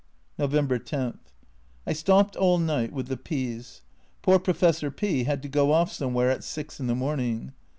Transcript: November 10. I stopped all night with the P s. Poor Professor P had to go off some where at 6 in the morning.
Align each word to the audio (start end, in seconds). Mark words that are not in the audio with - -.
November 0.39 0.79
10. 0.79 1.19
I 1.85 1.93
stopped 1.93 2.35
all 2.35 2.57
night 2.57 2.91
with 2.91 3.05
the 3.05 3.17
P 3.17 3.55
s. 3.59 3.83
Poor 4.23 4.39
Professor 4.39 4.89
P 4.89 5.25
had 5.25 5.43
to 5.43 5.47
go 5.47 5.71
off 5.73 5.91
some 5.93 6.15
where 6.15 6.31
at 6.31 6.43
6 6.43 6.79
in 6.79 6.87
the 6.87 6.95
morning. 6.95 7.51